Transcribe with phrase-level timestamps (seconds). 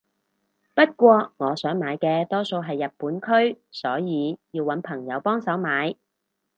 [0.73, 5.95] 不過我想買嘅多數係日本區所以要搵朋友幫手買